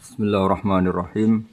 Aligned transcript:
Bismillahirrahmanirrahim. 0.00 1.44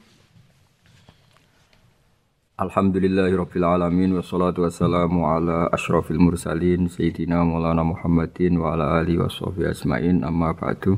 Alhamdulillahirabbil 2.56 3.60
alamin 3.60 4.16
wassalatu 4.16 4.64
wassalamu 4.64 5.28
ala 5.28 5.68
asyrafil 5.68 6.16
mursalin 6.16 6.88
sayyidina 6.88 7.44
Maulana 7.44 7.84
Muhammadin 7.84 8.56
wa 8.56 8.72
ala 8.72 9.04
alihi 9.04 9.20
washabihi 9.20 9.68
ajmain 9.68 10.24
amma 10.24 10.56
ba'du. 10.56 10.96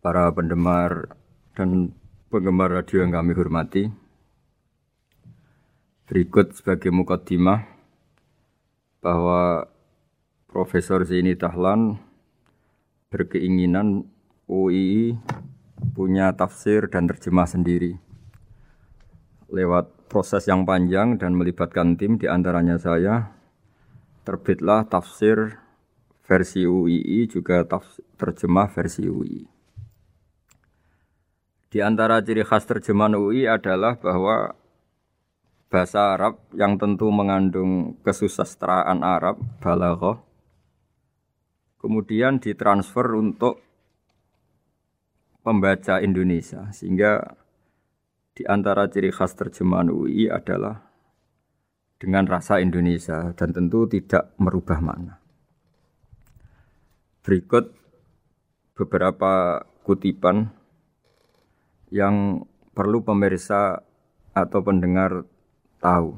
Para 0.00 0.32
pendengar 0.32 1.12
dan 1.52 1.92
penggemar 2.32 2.72
radio 2.72 3.04
yang 3.04 3.12
kami 3.12 3.36
hormati. 3.36 3.92
Berikut 6.08 6.56
sebagai 6.56 6.88
mukaddimah 6.88 7.68
bahwa 9.04 9.68
Profesor 10.48 11.04
Zaini 11.04 11.36
Tahlan 11.36 12.00
berkeinginan 13.12 14.08
UII 14.48 15.14
punya 15.96 16.32
tafsir 16.36 16.86
dan 16.86 17.08
terjemah 17.08 17.48
sendiri. 17.48 17.96
Lewat 19.50 19.90
proses 20.06 20.46
yang 20.46 20.68
panjang 20.68 21.16
dan 21.16 21.34
melibatkan 21.34 21.98
tim 21.98 22.20
di 22.20 22.30
antaranya 22.30 22.76
saya, 22.76 23.34
terbitlah 24.22 24.86
tafsir 24.86 25.58
versi 26.22 26.62
UII 26.62 27.26
juga 27.26 27.66
tafsir, 27.66 28.04
terjemah 28.14 28.68
versi 28.70 29.08
UII. 29.08 29.44
Di 31.70 31.78
antara 31.78 32.18
ciri 32.18 32.42
khas 32.42 32.66
terjemahan 32.66 33.14
UI 33.14 33.46
adalah 33.46 33.94
bahwa 33.94 34.58
bahasa 35.70 36.18
Arab 36.18 36.42
yang 36.58 36.74
tentu 36.74 37.06
mengandung 37.14 37.94
kesusastraan 38.02 39.06
Arab, 39.06 39.38
balaghah, 39.62 40.18
kemudian 41.78 42.42
ditransfer 42.42 43.14
untuk 43.14 43.62
pembaca 45.40 46.00
Indonesia 46.00 46.68
sehingga 46.72 47.36
di 48.36 48.44
antara 48.48 48.88
ciri 48.88 49.12
khas 49.12 49.36
terjemahan 49.36 49.92
UI 49.92 50.30
adalah 50.30 50.88
dengan 52.00 52.24
rasa 52.24 52.64
Indonesia 52.64 53.36
dan 53.36 53.52
tentu 53.52 53.84
tidak 53.84 54.32
merubah 54.40 54.80
makna. 54.80 55.20
Berikut 57.20 57.76
beberapa 58.72 59.60
kutipan 59.84 60.48
yang 61.92 62.48
perlu 62.72 63.04
pemirsa 63.04 63.84
atau 64.32 64.60
pendengar 64.64 65.28
tahu. 65.84 66.16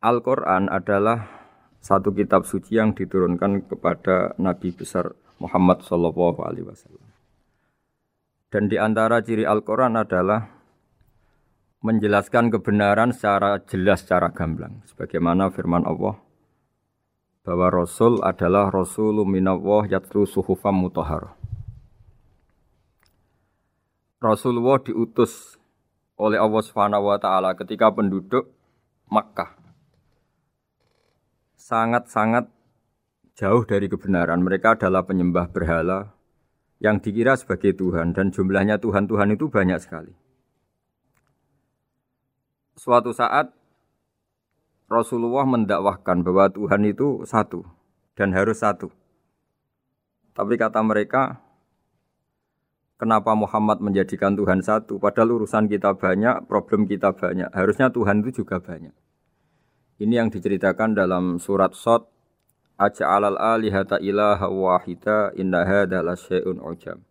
Al-Quran 0.00 0.70
adalah 0.70 1.39
satu 1.80 2.12
kitab 2.12 2.44
suci 2.44 2.76
yang 2.76 2.92
diturunkan 2.92 3.64
kepada 3.64 4.36
Nabi 4.36 4.70
besar 4.70 5.16
Muhammad 5.40 5.80
Sallallahu 5.80 6.44
Alaihi 6.44 6.68
Wasallam. 6.68 7.08
Dan 8.52 8.68
di 8.68 8.76
antara 8.76 9.24
ciri 9.24 9.48
Al-Quran 9.48 9.96
adalah 9.96 10.52
menjelaskan 11.80 12.52
kebenaran 12.52 13.16
secara 13.16 13.56
jelas, 13.64 14.04
secara 14.04 14.28
gamblang. 14.28 14.84
Sebagaimana 14.92 15.48
firman 15.48 15.88
Allah, 15.88 16.20
bahwa 17.40 17.72
Rasul 17.72 18.20
adalah 18.20 18.68
Rasulun 18.68 19.24
minallah 19.24 19.88
yatlu 19.88 20.28
suhufam 20.28 20.76
mutahar. 20.76 21.32
Rasulullah 24.20 24.76
diutus 24.84 25.56
oleh 26.20 26.36
Allah 26.36 26.60
Subhanahu 26.60 27.16
ketika 27.64 27.88
penduduk 27.88 28.52
Makkah 29.08 29.59
sangat-sangat 31.70 32.50
jauh 33.38 33.62
dari 33.62 33.86
kebenaran. 33.86 34.42
Mereka 34.42 34.74
adalah 34.74 35.06
penyembah 35.06 35.46
berhala 35.54 36.10
yang 36.82 36.98
dikira 36.98 37.38
sebagai 37.38 37.78
Tuhan 37.78 38.10
dan 38.10 38.34
jumlahnya 38.34 38.82
Tuhan-Tuhan 38.82 39.38
itu 39.38 39.46
banyak 39.46 39.78
sekali. 39.78 40.10
Suatu 42.74 43.14
saat 43.14 43.54
Rasulullah 44.90 45.46
mendakwahkan 45.46 46.26
bahwa 46.26 46.50
Tuhan 46.50 46.82
itu 46.90 47.22
satu 47.22 47.62
dan 48.18 48.34
harus 48.34 48.58
satu. 48.58 48.90
Tapi 50.34 50.56
kata 50.56 50.80
mereka, 50.82 51.38
kenapa 52.98 53.36
Muhammad 53.36 53.78
menjadikan 53.78 54.34
Tuhan 54.34 54.64
satu? 54.64 54.98
Padahal 54.98 55.38
urusan 55.38 55.70
kita 55.70 55.94
banyak, 55.94 56.48
problem 56.50 56.88
kita 56.88 57.14
banyak. 57.14 57.52
Harusnya 57.52 57.92
Tuhan 57.92 58.24
itu 58.24 58.42
juga 58.42 58.58
banyak. 58.58 59.09
Ini 60.00 60.24
yang 60.24 60.32
diceritakan 60.32 60.96
dalam 60.96 61.36
surat 61.36 61.76
Sot 61.76 62.08
Aja'alal 62.80 63.36
alihata 63.36 64.00
ilaha 64.00 64.48
wahida 64.48 65.36
inna 65.36 65.68
hadha 65.68 66.00
syai'un 66.16 66.56
ujam. 66.64 67.04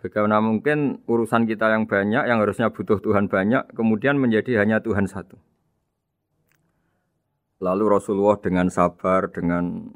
Bagaimana 0.00 0.40
mungkin 0.40 1.04
urusan 1.04 1.44
kita 1.44 1.68
yang 1.68 1.84
banyak, 1.84 2.24
yang 2.24 2.40
harusnya 2.40 2.72
butuh 2.72 3.04
Tuhan 3.04 3.28
banyak, 3.28 3.76
kemudian 3.76 4.16
menjadi 4.16 4.64
hanya 4.64 4.80
Tuhan 4.80 5.04
satu. 5.04 5.36
Lalu 7.60 7.84
Rasulullah 7.92 8.40
dengan 8.40 8.72
sabar, 8.72 9.28
dengan 9.28 9.92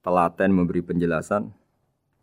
telaten 0.00 0.56
memberi 0.56 0.80
penjelasan. 0.80 1.52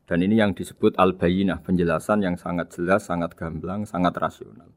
Dan 0.06 0.22
ini 0.22 0.42
yang 0.42 0.58
disebut 0.58 0.98
al-bayinah, 0.98 1.62
penjelasan 1.62 2.26
yang 2.26 2.38
sangat 2.38 2.74
jelas, 2.74 3.10
sangat 3.10 3.34
gamblang, 3.38 3.86
sangat 3.86 4.14
rasional. 4.18 4.70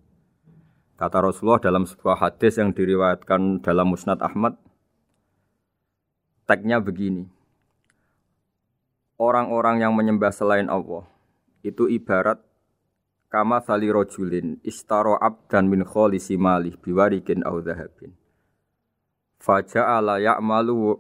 Kata 0.99 1.23
Rasulullah 1.23 1.63
dalam 1.63 1.87
sebuah 1.87 2.19
hadis 2.19 2.59
yang 2.59 2.75
diriwayatkan 2.75 3.63
dalam 3.63 3.95
Musnad 3.95 4.19
Ahmad, 4.19 4.59
tagnya 6.43 6.83
begini. 6.83 7.31
Orang-orang 9.15 9.79
yang 9.79 9.95
menyembah 9.95 10.35
selain 10.35 10.67
Allah 10.67 11.07
itu 11.63 11.87
ibarat 11.87 12.43
kama 13.31 13.63
sali 13.63 13.95
rojulin 13.95 14.59
istaro 14.67 15.15
abdan 15.23 15.71
min 15.71 15.87
kholisi 15.87 16.35
malih 16.35 16.75
biwarikin 16.83 17.47
au 17.47 17.63
dhahabin. 17.63 18.11
Faja'ala 19.39 20.19
ya'malu 20.19 20.99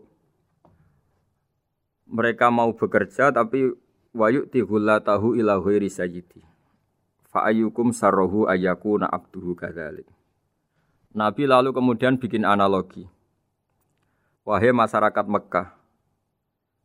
mereka 2.07 2.55
mau 2.55 2.71
bekerja 2.71 3.35
tapi 3.35 3.75
wayuk 4.15 4.47
tahu 5.03 5.35
ila 5.43 5.59
ghairi 5.59 5.91
sayyidi 5.91 6.47
Fa'ayukum 7.39 7.95
sarrohu 7.95 8.51
ayakuna 8.51 9.07
abduhu 9.07 9.55
kadzalik. 9.55 10.11
Nabi 11.15 11.47
lalu 11.47 11.71
kemudian 11.71 12.19
bikin 12.19 12.43
analogi. 12.43 13.07
Wahai 14.43 14.75
masyarakat 14.75 15.23
Mekah, 15.23 15.71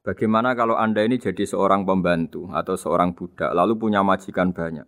bagaimana 0.05 0.53
kalau 0.53 0.77
Anda 0.77 1.01
ini 1.09 1.17
jadi 1.17 1.41
seorang 1.49 1.89
pembantu 1.89 2.53
atau 2.53 2.77
seorang 2.77 3.17
budak, 3.17 3.49
lalu 3.49 3.81
punya 3.81 4.05
majikan 4.05 4.53
banyak. 4.53 4.85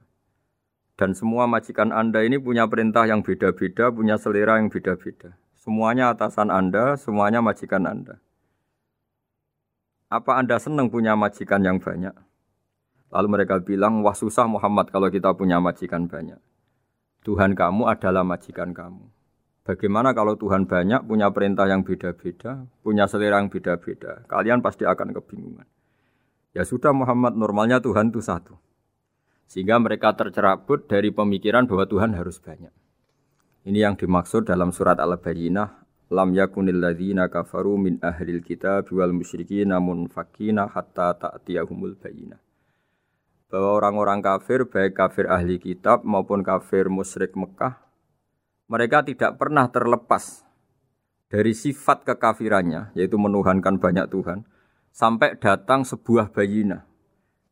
Dan 0.93 1.17
semua 1.17 1.49
majikan 1.49 1.89
Anda 1.89 2.21
ini 2.21 2.37
punya 2.37 2.69
perintah 2.69 3.09
yang 3.09 3.25
beda-beda, 3.25 3.89
punya 3.89 4.21
selera 4.21 4.61
yang 4.61 4.69
beda-beda. 4.69 5.33
Semuanya 5.57 6.13
atasan 6.13 6.53
Anda, 6.53 6.93
semuanya 6.93 7.41
majikan 7.41 7.89
Anda. 7.89 8.21
Apa 10.13 10.37
Anda 10.37 10.61
senang 10.61 10.93
punya 10.93 11.17
majikan 11.17 11.65
yang 11.65 11.81
banyak? 11.81 12.13
Lalu 13.13 13.27
mereka 13.29 13.61
bilang, 13.61 14.01
wah 14.01 14.17
susah 14.17 14.49
Muhammad 14.49 14.89
kalau 14.89 15.07
kita 15.13 15.31
punya 15.37 15.61
majikan 15.61 16.09
banyak. 16.09 16.41
Tuhan 17.25 17.57
kamu 17.57 17.89
adalah 17.89 18.21
majikan 18.21 18.73
kamu. 18.73 19.05
Bagaimana 19.65 20.13
kalau 20.13 20.37
Tuhan 20.37 20.69
banyak, 20.69 21.09
punya 21.09 21.33
perintah 21.33 21.65
yang 21.65 21.81
beda-beda, 21.81 22.69
punya 22.85 23.09
selera 23.09 23.41
yang 23.41 23.49
beda-beda. 23.49 24.21
Kalian 24.29 24.61
pasti 24.61 24.85
akan 24.85 25.09
kebingungan. 25.09 25.65
Ya 26.53 26.61
sudah 26.61 26.93
Muhammad, 26.93 27.33
normalnya 27.33 27.81
Tuhan 27.81 28.13
itu 28.13 28.21
satu. 28.21 28.61
Sehingga 29.49 29.81
mereka 29.81 30.13
tercerabut 30.13 30.85
dari 30.85 31.09
pemikiran 31.09 31.65
bahwa 31.65 31.89
Tuhan 31.89 32.13
harus 32.13 32.37
banyak. 32.37 32.73
Ini 33.65 33.89
yang 33.89 33.97
dimaksud 33.97 34.45
dalam 34.45 34.69
surat 34.69 35.01
Al-Bayyinah. 35.01 35.81
Lam 36.13 36.37
yakunil 36.37 36.77
ladzina 36.77 37.25
kafaru 37.33 37.81
min 37.81 37.97
ahlil 38.05 38.45
kitab 38.45 38.85
wal 38.93 39.09
musyrikin 39.09 39.73
namun 39.73 40.05
fakina 40.05 40.69
hatta 40.69 41.17
ta'tiyahumul 41.17 41.97
bayyinah 41.97 42.37
bahwa 43.49 43.77
orang-orang 43.77 44.19
kafir, 44.25 44.65
baik 44.65 44.97
kafir 44.97 45.29
ahli 45.29 45.61
kitab 45.61 46.01
maupun 46.01 46.41
kafir 46.41 46.89
musyrik 46.89 47.37
Mekah, 47.37 47.77
mereka 48.65 49.05
tidak 49.05 49.37
pernah 49.37 49.69
terlepas 49.69 50.41
dari 51.29 51.53
sifat 51.53 52.05
kekafirannya, 52.05 52.93
yaitu 52.97 53.17
menuhankan 53.21 53.77
banyak 53.77 54.09
Tuhan, 54.09 54.45
sampai 54.95 55.37
datang 55.37 55.85
sebuah 55.85 56.33
bayina. 56.33 56.87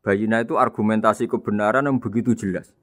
Bayina 0.04 0.44
itu 0.44 0.60
argumentasi 0.60 1.30
kebenaran 1.30 1.88
yang 1.88 1.96
begitu 2.02 2.36
jelas. 2.36 2.76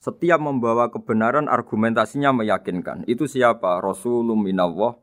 Setiap 0.00 0.40
membawa 0.40 0.88
kebenaran 0.88 1.44
argumentasinya 1.50 2.32
meyakinkan. 2.32 3.04
Itu 3.04 3.28
siapa? 3.28 3.84
Rasulullah 3.84 4.38
minallah 4.38 4.96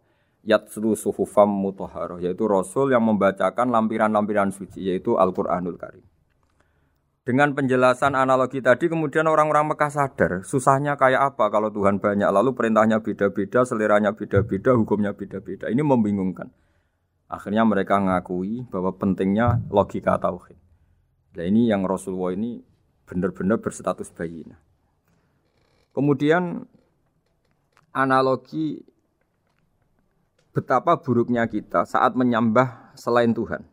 yatslu 0.48 0.96
suhufam 0.96 1.52
mutahharah, 1.52 2.24
yaitu 2.24 2.48
Rasul 2.48 2.96
yang 2.96 3.04
membacakan 3.04 3.68
lampiran-lampiran 3.68 4.50
suci, 4.56 4.88
yaitu 4.88 5.20
Al-Quranul 5.20 5.76
Karim. 5.76 6.06
Dengan 7.28 7.52
penjelasan 7.52 8.16
analogi 8.16 8.64
tadi 8.64 8.88
kemudian 8.88 9.28
orang-orang 9.28 9.76
Mekah 9.76 9.92
sadar 9.92 10.32
susahnya 10.48 10.96
kayak 10.96 11.36
apa 11.36 11.52
kalau 11.52 11.68
Tuhan 11.68 12.00
banyak 12.00 12.32
lalu 12.32 12.56
perintahnya 12.56 13.04
beda-beda, 13.04 13.68
seleranya 13.68 14.16
beda-beda, 14.16 14.72
hukumnya 14.72 15.12
beda-beda. 15.12 15.68
Ini 15.68 15.84
membingungkan. 15.84 16.48
Akhirnya 17.28 17.68
mereka 17.68 18.00
ngakui 18.00 18.64
bahwa 18.72 18.96
pentingnya 18.96 19.60
logika 19.68 20.16
tauhid. 20.16 20.56
Nah 21.36 21.44
ini 21.44 21.68
yang 21.68 21.84
Rasulullah 21.84 22.32
ini 22.32 22.64
benar-benar 23.04 23.60
berstatus 23.60 24.08
bayi. 24.16 24.48
Kemudian 25.92 26.64
analogi 27.92 28.88
betapa 30.56 30.96
buruknya 31.04 31.44
kita 31.52 31.84
saat 31.84 32.16
menyembah 32.16 32.96
selain 32.96 33.36
Tuhan. 33.36 33.68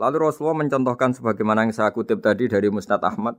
Lalu 0.00 0.16
Rasulullah 0.16 0.64
mencontohkan 0.64 1.12
sebagaimana 1.12 1.68
yang 1.68 1.76
saya 1.76 1.92
kutip 1.92 2.24
tadi 2.24 2.48
dari 2.48 2.72
Musnad 2.72 3.04
Ahmad. 3.04 3.36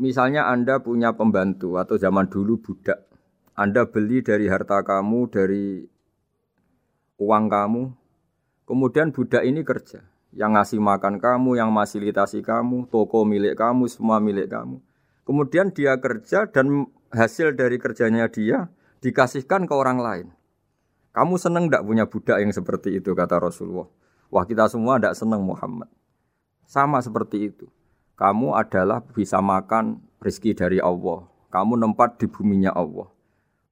Misalnya 0.00 0.48
Anda 0.48 0.80
punya 0.80 1.12
pembantu 1.12 1.76
atau 1.76 2.00
zaman 2.00 2.32
dulu 2.32 2.56
budak. 2.64 3.04
Anda 3.52 3.84
beli 3.84 4.24
dari 4.24 4.48
harta 4.48 4.80
kamu, 4.80 5.28
dari 5.28 5.84
uang 7.20 7.44
kamu. 7.52 7.82
Kemudian 8.64 9.12
budak 9.12 9.44
ini 9.44 9.60
kerja. 9.60 10.00
Yang 10.32 10.50
ngasih 10.56 10.80
makan 10.80 11.20
kamu, 11.20 11.60
yang 11.60 11.70
fasilitasi 11.70 12.40
kamu, 12.40 12.88
toko 12.88 13.22
milik 13.28 13.60
kamu, 13.60 13.84
semua 13.86 14.16
milik 14.16 14.48
kamu. 14.48 14.80
Kemudian 15.28 15.76
dia 15.76 16.00
kerja 16.00 16.48
dan 16.48 16.88
hasil 17.12 17.52
dari 17.52 17.76
kerjanya 17.76 18.32
dia 18.32 18.72
dikasihkan 19.04 19.68
ke 19.68 19.74
orang 19.76 20.00
lain. 20.00 20.26
Kamu 21.12 21.36
seneng 21.36 21.68
tidak 21.68 21.84
punya 21.84 22.04
budak 22.08 22.40
yang 22.40 22.50
seperti 22.50 22.98
itu 22.98 23.14
kata 23.14 23.38
Rasulullah. 23.38 23.86
Wah 24.32 24.44
kita 24.44 24.68
semua 24.70 24.96
tidak 24.96 25.14
seneng 25.18 25.44
Muhammad. 25.44 25.88
Sama 26.64 27.00
seperti 27.00 27.52
itu. 27.52 27.66
Kamu 28.14 28.54
adalah 28.54 29.02
bisa 29.02 29.42
makan 29.42 29.98
rezeki 30.22 30.52
dari 30.54 30.78
Allah. 30.78 31.26
Kamu 31.50 31.78
nempat 31.78 32.18
di 32.18 32.26
buminya 32.30 32.70
Allah. 32.74 33.10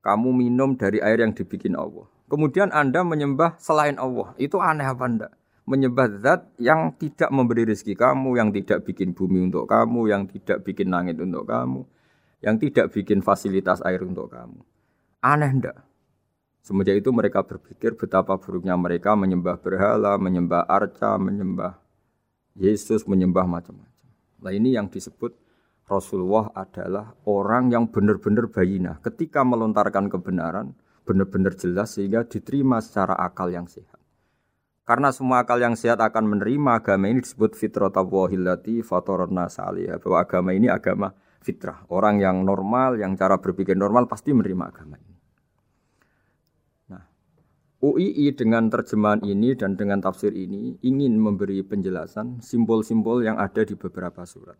Kamu 0.02 0.34
minum 0.34 0.74
dari 0.74 0.98
air 0.98 1.22
yang 1.22 1.30
dibikin 1.30 1.78
Allah. 1.78 2.10
Kemudian 2.26 2.74
Anda 2.74 3.06
menyembah 3.06 3.60
selain 3.62 4.00
Allah. 4.02 4.34
Itu 4.40 4.58
aneh 4.58 4.88
apa 4.88 5.04
enggak? 5.06 5.32
Menyembah 5.62 6.08
zat 6.18 6.40
yang 6.58 6.90
tidak 6.98 7.30
memberi 7.30 7.62
rezeki 7.62 7.94
kamu, 7.94 8.34
yang 8.34 8.50
tidak 8.50 8.82
bikin 8.82 9.14
bumi 9.14 9.46
untuk 9.46 9.70
kamu, 9.70 10.10
yang 10.10 10.26
tidak 10.26 10.66
bikin 10.66 10.90
langit 10.90 11.22
untuk 11.22 11.46
kamu, 11.46 11.86
yang 12.42 12.58
tidak 12.58 12.90
bikin 12.90 13.22
fasilitas 13.22 13.78
air 13.86 14.02
untuk 14.02 14.26
kamu. 14.26 14.58
Aneh 15.22 15.54
ndak? 15.54 15.91
Semenjak 16.62 17.02
itu 17.02 17.10
mereka 17.10 17.42
berpikir 17.42 17.98
betapa 17.98 18.38
buruknya 18.38 18.78
mereka 18.78 19.18
menyembah 19.18 19.58
berhala, 19.58 20.14
menyembah 20.14 20.62
arca, 20.70 21.18
menyembah 21.18 21.82
Yesus, 22.54 23.02
menyembah 23.10 23.50
macam-macam. 23.50 24.06
Nah 24.38 24.52
ini 24.54 24.78
yang 24.78 24.86
disebut 24.86 25.34
Rasulullah 25.90 26.54
adalah 26.54 27.18
orang 27.26 27.74
yang 27.74 27.90
benar-benar 27.90 28.46
bayina. 28.46 29.02
Ketika 29.02 29.42
melontarkan 29.42 30.06
kebenaran, 30.06 30.78
benar-benar 31.02 31.58
jelas 31.58 31.98
sehingga 31.98 32.22
diterima 32.22 32.78
secara 32.78 33.18
akal 33.18 33.50
yang 33.50 33.66
sehat. 33.66 33.98
Karena 34.86 35.10
semua 35.14 35.42
akal 35.42 35.58
yang 35.58 35.74
sehat 35.74 35.98
akan 35.98 36.26
menerima 36.30 36.78
agama 36.78 37.10
ini 37.10 37.22
disebut 37.22 37.58
fitratallahi 37.58 38.82
fatorna 38.86 39.46
salih. 39.50 39.98
Bahwa 39.98 40.18
agama 40.22 40.50
ini 40.54 40.70
agama 40.70 41.14
fitrah. 41.42 41.86
Orang 41.90 42.22
yang 42.22 42.42
normal, 42.46 42.98
yang 42.98 43.18
cara 43.18 43.38
berpikir 43.38 43.74
normal 43.74 44.06
pasti 44.06 44.30
menerima 44.30 44.64
agama 44.70 44.98
ini. 44.98 45.11
UII 47.82 48.30
dengan 48.38 48.70
terjemahan 48.70 49.26
ini 49.26 49.58
dan 49.58 49.74
dengan 49.74 49.98
tafsir 49.98 50.30
ini 50.30 50.78
ingin 50.86 51.18
memberi 51.18 51.66
penjelasan 51.66 52.38
simbol-simbol 52.38 53.26
yang 53.26 53.42
ada 53.42 53.66
di 53.66 53.74
beberapa 53.74 54.22
surat. 54.22 54.54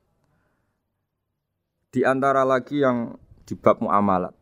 Di 1.95 2.03
antara 2.03 2.43
lagi 2.43 2.83
yang 2.83 3.15
di 3.47 3.55
bab 3.55 3.79
muamalat. 3.79 4.35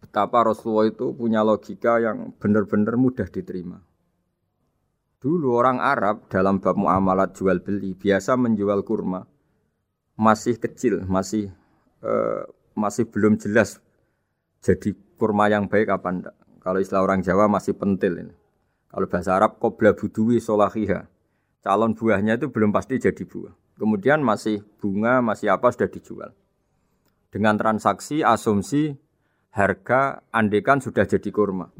Betapa 0.00 0.48
Rasulullah 0.48 0.88
itu 0.88 1.12
punya 1.12 1.44
logika 1.44 2.00
yang 2.00 2.32
benar-benar 2.40 2.96
mudah 2.96 3.28
diterima. 3.28 3.84
Dulu 5.20 5.52
orang 5.52 5.82
Arab 5.84 6.30
dalam 6.32 6.64
bab 6.64 6.78
muamalat 6.78 7.36
jual 7.36 7.60
beli 7.60 7.92
biasa 7.92 8.38
menjual 8.40 8.80
kurma 8.86 9.28
masih 10.16 10.56
kecil, 10.56 11.04
masih 11.04 11.52
uh, 12.00 12.48
masih 12.72 13.10
belum 13.10 13.36
jelas 13.36 13.82
jadi 14.62 14.94
kurma 15.18 15.50
yang 15.50 15.66
baik 15.66 15.90
apa 15.90 16.08
enggak 16.10 16.36
kalau 16.68 16.84
istilah 16.84 17.00
orang 17.00 17.24
Jawa 17.24 17.48
masih 17.48 17.72
pentil 17.72 18.28
ini. 18.28 18.34
Kalau 18.92 19.08
bahasa 19.08 19.40
Arab 19.40 19.56
kobla 19.56 19.96
budui 19.96 20.36
solahiha. 20.36 21.08
Calon 21.64 21.96
buahnya 21.96 22.36
itu 22.36 22.52
belum 22.52 22.76
pasti 22.76 23.00
jadi 23.00 23.24
buah. 23.24 23.56
Kemudian 23.80 24.20
masih 24.20 24.60
bunga, 24.76 25.24
masih 25.24 25.48
apa 25.48 25.72
sudah 25.72 25.88
dijual. 25.88 26.36
Dengan 27.32 27.56
transaksi 27.56 28.20
asumsi 28.20 29.00
harga 29.48 30.20
andekan 30.28 30.84
sudah 30.84 31.08
jadi 31.08 31.32
kurma. 31.32 31.72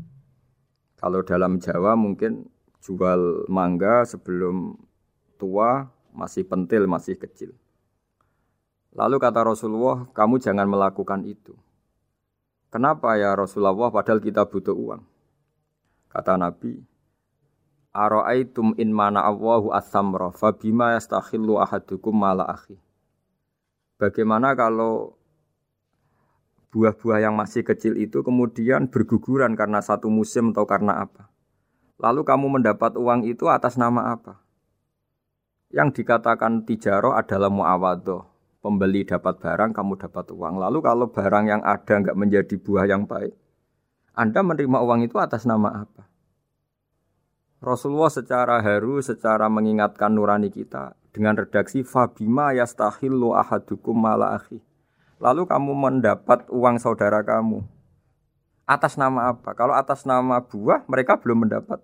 Kalau 0.96 1.20
dalam 1.20 1.60
Jawa 1.60 1.92
mungkin 1.92 2.48
jual 2.80 3.44
mangga 3.44 4.08
sebelum 4.08 4.72
tua 5.36 5.84
masih 6.16 6.48
pentil, 6.48 6.88
masih 6.88 7.20
kecil. 7.20 7.52
Lalu 8.96 9.20
kata 9.20 9.44
Rasulullah, 9.44 10.08
kamu 10.16 10.40
jangan 10.40 10.64
melakukan 10.64 11.28
itu. 11.28 11.52
Kenapa 12.68 13.16
ya 13.16 13.32
Rasulullah 13.32 13.88
padahal 13.88 14.20
kita 14.20 14.44
butuh 14.44 14.76
uang? 14.76 15.00
Kata 16.12 16.36
Nabi, 16.36 16.84
Aro'aitum 17.96 18.76
in 18.76 18.92
mana 18.92 19.24
Allahu 19.24 19.72
ahadukum 19.72 20.76
mala 22.12 22.44
akhi. 22.44 22.76
Bagaimana 23.96 24.52
kalau 24.52 25.16
buah-buah 26.68 27.24
yang 27.24 27.34
masih 27.34 27.64
kecil 27.64 27.96
itu 27.96 28.20
kemudian 28.20 28.92
berguguran 28.92 29.56
karena 29.56 29.80
satu 29.80 30.12
musim 30.12 30.52
atau 30.52 30.68
karena 30.68 31.08
apa? 31.08 31.32
Lalu 31.96 32.20
kamu 32.22 32.60
mendapat 32.60 33.00
uang 33.00 33.24
itu 33.24 33.48
atas 33.48 33.80
nama 33.80 34.12
apa? 34.12 34.36
Yang 35.72 36.04
dikatakan 36.04 36.68
tijaro 36.68 37.16
adalah 37.16 37.48
muawadoh 37.48 38.28
pembeli 38.58 39.06
dapat 39.06 39.38
barang, 39.38 39.70
kamu 39.74 39.98
dapat 39.98 40.30
uang. 40.34 40.58
Lalu 40.58 40.78
kalau 40.82 41.06
barang 41.10 41.44
yang 41.46 41.62
ada 41.62 41.94
nggak 41.98 42.18
menjadi 42.18 42.54
buah 42.58 42.86
yang 42.86 43.06
baik, 43.06 43.34
Anda 44.18 44.42
menerima 44.42 44.78
uang 44.82 45.00
itu 45.06 45.16
atas 45.18 45.46
nama 45.46 45.86
apa? 45.86 46.10
Rasulullah 47.58 48.10
secara 48.10 48.62
haru, 48.62 49.02
secara 49.02 49.50
mengingatkan 49.50 50.14
nurani 50.14 50.46
kita 50.46 50.94
dengan 51.10 51.34
redaksi 51.34 51.82
Fabima 51.82 52.54
yastahillu 52.54 53.34
ahadukum 53.34 53.98
mala 53.98 54.38
akhi. 54.38 54.62
Lalu 55.18 55.50
kamu 55.50 55.72
mendapat 55.74 56.46
uang 56.46 56.78
saudara 56.78 57.26
kamu. 57.26 57.66
Atas 58.62 58.94
nama 58.94 59.34
apa? 59.34 59.50
Kalau 59.58 59.74
atas 59.74 60.06
nama 60.06 60.38
buah, 60.38 60.86
mereka 60.86 61.18
belum 61.18 61.48
mendapat. 61.48 61.82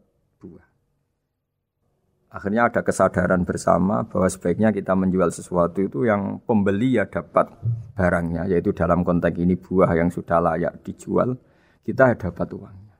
Akhirnya 2.34 2.66
ada 2.66 2.82
kesadaran 2.82 3.46
bersama 3.46 4.02
bahwa 4.10 4.26
sebaiknya 4.26 4.75
kita 4.75 4.98
menjual 4.98 5.30
sesuatu 5.30 5.87
itu 5.87 6.02
yang 6.02 6.42
pembeli 6.42 6.99
ya 6.99 7.06
dapat 7.06 7.47
barangnya, 7.94 8.50
yaitu 8.50 8.75
dalam 8.75 9.06
konteks 9.06 9.38
ini 9.38 9.54
buah 9.54 9.94
yang 9.94 10.11
sudah 10.11 10.42
layak 10.42 10.82
dijual, 10.82 11.38
kita 11.87 12.18
dapat 12.18 12.50
uangnya. 12.50 12.99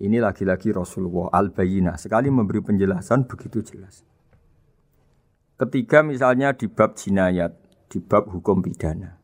Ini 0.00 0.16
lagi-lagi 0.16 0.72
Rasulullah 0.72 1.28
al-Bayina, 1.36 2.00
sekali 2.00 2.32
memberi 2.32 2.64
penjelasan 2.64 3.28
begitu 3.28 3.60
jelas. 3.60 4.00
Ketiga 5.60 6.00
misalnya 6.00 6.56
di 6.56 6.64
bab 6.64 6.96
jinayat, 6.96 7.52
di 7.92 8.00
bab 8.00 8.32
hukum 8.32 8.64
pidana. 8.64 9.20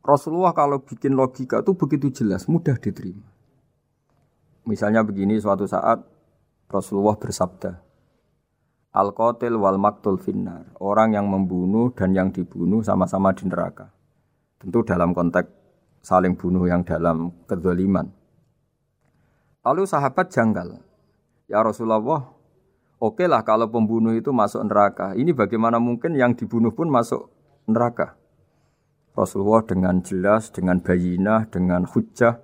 Rasulullah 0.00 0.56
kalau 0.56 0.80
bikin 0.80 1.12
logika 1.12 1.60
itu 1.60 1.76
begitu 1.76 2.24
jelas, 2.24 2.48
mudah 2.48 2.80
diterima. 2.80 3.28
Misalnya 4.64 5.04
begini 5.04 5.36
suatu 5.36 5.68
saat 5.68 6.00
Rasulullah 6.72 7.20
bersabda, 7.20 7.87
Al-qatil 8.88 9.52
wal 9.60 9.76
maktul 9.76 10.16
finnar. 10.16 10.72
Orang 10.80 11.12
yang 11.12 11.28
membunuh 11.28 11.92
dan 11.92 12.16
yang 12.16 12.32
dibunuh 12.32 12.80
sama-sama 12.80 13.36
di 13.36 13.44
neraka. 13.44 13.92
Tentu 14.56 14.80
dalam 14.80 15.12
konteks 15.12 15.52
saling 16.00 16.32
bunuh 16.32 16.64
yang 16.64 16.80
dalam 16.88 17.28
kedoliman. 17.44 18.08
Lalu 19.60 19.84
sahabat 19.84 20.32
janggal. 20.32 20.80
Ya 21.52 21.60
Rasulullah, 21.60 22.32
oke 22.96 23.24
lah 23.28 23.44
kalau 23.44 23.68
pembunuh 23.68 24.16
itu 24.16 24.32
masuk 24.32 24.64
neraka. 24.64 25.12
Ini 25.12 25.36
bagaimana 25.36 25.76
mungkin 25.76 26.16
yang 26.16 26.32
dibunuh 26.32 26.72
pun 26.72 26.88
masuk 26.88 27.28
neraka? 27.68 28.16
Rasulullah 29.12 29.68
dengan 29.68 30.00
jelas, 30.00 30.48
dengan 30.48 30.80
bayinah, 30.80 31.52
dengan 31.52 31.84
hujah, 31.84 32.40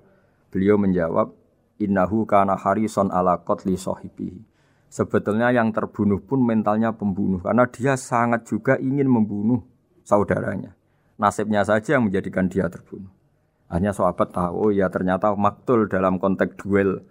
beliau 0.53 0.77
menjawab, 0.77 1.33
Innahu 1.81 2.29
kana 2.29 2.61
harison 2.61 3.09
ala 3.09 3.41
qatli 3.41 3.75
sahibihi 3.81 4.54
Sebetulnya 4.95 5.51
yang 5.51 5.75
terbunuh 5.75 6.23
pun 6.23 6.39
mentalnya 6.39 6.95
pembunuh 6.95 7.43
karena 7.43 7.67
dia 7.67 7.99
sangat 7.99 8.47
juga 8.47 8.79
ingin 8.79 9.11
membunuh 9.11 9.59
saudaranya. 10.07 10.71
Nasibnya 11.19 11.67
saja 11.67 11.99
yang 11.99 12.07
menjadikan 12.07 12.47
dia 12.47 12.71
terbunuh. 12.71 13.11
Hanya 13.67 13.91
sahabat 13.91 14.31
tahu, 14.31 14.55
oh 14.55 14.71
ya 14.71 14.87
ternyata 14.95 15.35
maktul 15.35 15.91
dalam 15.91 16.23
konteks 16.23 16.63
duel 16.63 17.03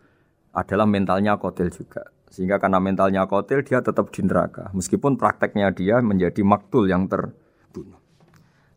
adalah 0.56 0.88
mentalnya 0.88 1.36
kotil 1.36 1.68
juga. 1.76 2.08
Sehingga 2.32 2.56
karena 2.56 2.80
mentalnya 2.80 3.28
kotil 3.28 3.68
dia 3.68 3.84
tetap 3.84 4.16
di 4.16 4.24
neraka. 4.24 4.72
Meskipun 4.72 5.20
prakteknya 5.20 5.76
dia 5.76 6.00
menjadi 6.00 6.40
maktul 6.40 6.88
yang 6.88 7.12
terbunuh. 7.12 8.00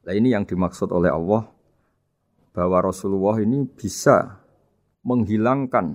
Nah 0.03 0.13
ini 0.19 0.35
yang 0.35 0.43
dimaksud 0.43 0.91
oleh 0.91 1.15
Allah 1.15 1.47
bahwa 2.51 2.83
Rasulullah 2.83 3.39
ini 3.39 3.71
bisa 3.71 4.43
menghilangkan 5.07 5.95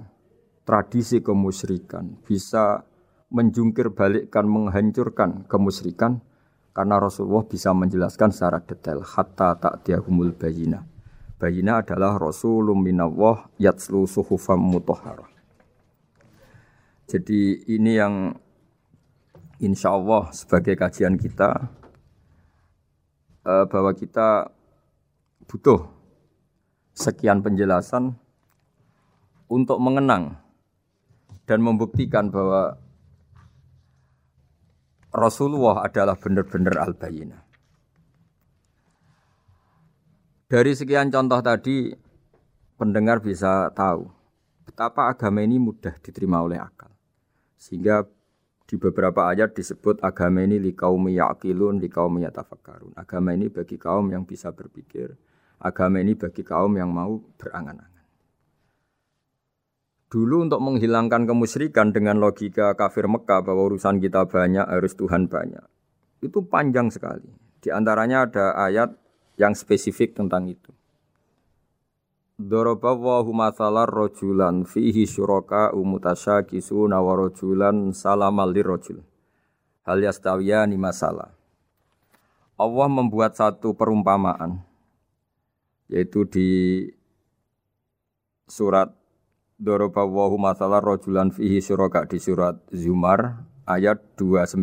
tradisi 0.64 1.20
kemusyrikan, 1.20 2.24
bisa 2.24 2.88
menjungkir 3.32 3.96
balikkan, 3.96 4.44
menghancurkan 4.44 5.48
kemusyrikan 5.48 6.20
karena 6.76 7.00
Rasulullah 7.00 7.48
bisa 7.48 7.72
menjelaskan 7.72 8.32
secara 8.36 8.60
detail 8.60 9.04
hatta 9.04 9.56
tak 9.56 9.88
diahumul 9.88 10.36
bayina. 10.36 10.84
Bayina 11.40 11.82
adalah 11.82 12.22
Rasulun 12.22 12.78
minallah 12.78 13.50
yatslu 13.58 14.06
suhufam 14.06 14.62
mutahharah. 14.62 15.32
Jadi 17.10 17.66
ini 17.68 17.98
yang 17.98 18.38
insya 19.60 19.92
Allah 19.92 20.32
sebagai 20.32 20.78
kajian 20.78 21.18
kita 21.20 21.66
eh, 23.48 23.66
bahwa 23.68 23.92
kita 23.92 24.48
butuh 25.50 25.92
sekian 26.96 27.44
penjelasan 27.44 28.16
untuk 29.52 29.82
mengenang 29.84 30.40
dan 31.44 31.60
membuktikan 31.60 32.32
bahwa 32.32 32.80
Rasulullah 35.12 35.84
adalah 35.84 36.16
benar-benar 36.16 36.80
al-bayyinah. 36.88 37.44
Dari 40.48 40.72
sekian 40.72 41.12
contoh 41.12 41.40
tadi, 41.44 41.92
pendengar 42.80 43.20
bisa 43.20 43.72
tahu 43.76 44.08
betapa 44.64 45.12
agama 45.12 45.44
ini 45.44 45.60
mudah 45.60 46.00
diterima 46.00 46.40
oleh 46.40 46.60
akal. 46.64 46.96
Sehingga 47.60 48.08
di 48.64 48.80
beberapa 48.80 49.28
ayat 49.28 49.52
disebut 49.52 50.00
agama 50.00 50.48
ini 50.48 50.56
li 50.56 50.72
kaum 50.72 51.12
yaqilun, 51.12 51.84
li 51.84 51.92
kaum 51.92 52.16
yatafakkarun. 52.16 52.96
Agama 52.96 53.36
ini 53.36 53.52
bagi 53.52 53.76
kaum 53.76 54.08
yang 54.16 54.24
bisa 54.24 54.56
berpikir, 54.56 55.12
agama 55.60 56.00
ini 56.00 56.16
bagi 56.16 56.48
kaum 56.48 56.72
yang 56.80 56.88
mau 56.88 57.20
berangan-angan. 57.36 57.91
Dulu 60.12 60.44
untuk 60.44 60.60
menghilangkan 60.60 61.24
kemusyrikan 61.24 61.96
dengan 61.96 62.20
logika 62.20 62.76
kafir 62.76 63.08
Mekah 63.08 63.48
bahwa 63.48 63.72
urusan 63.72 64.04
kita 64.04 64.28
banyak 64.28 64.68
harus 64.68 64.92
Tuhan 64.92 65.32
banyak. 65.32 65.64
Itu 66.20 66.44
panjang 66.44 66.92
sekali. 66.92 67.32
Di 67.64 67.72
antaranya 67.72 68.28
ada 68.28 68.60
ayat 68.60 68.92
yang 69.40 69.56
spesifik 69.56 70.20
tentang 70.20 70.52
itu. 70.52 70.68
Masalah 73.32 73.88
rojulan 73.88 74.68
fihi 74.68 75.08
umutasya 75.72 76.44
kisu 76.44 76.92
nawarojulan 76.92 77.96
salamal 77.96 78.52
rojul. 78.52 79.00
Hal 79.88 80.04
ni 80.68 80.76
masalah. 80.76 81.32
Allah 82.60 82.90
membuat 82.92 83.40
satu 83.40 83.72
perumpamaan 83.74 84.60
yaitu 85.88 86.28
di 86.28 86.50
surat 88.48 89.01
Doroba 89.62 90.02
wahu 90.10 90.42
masalah 90.42 90.82
rojulan 90.82 91.30
fihi 91.30 91.62
syuraka 91.62 92.10
di 92.10 92.18
surat 92.18 92.58
Zumar 92.74 93.46
ayat 93.70 94.02
29. 94.18 94.58